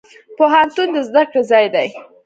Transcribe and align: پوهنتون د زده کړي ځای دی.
پوهنتون 0.37 0.87
د 0.95 0.97
زده 1.07 1.23
کړي 1.31 1.41
ځای 1.51 1.65
دی. 1.73 1.87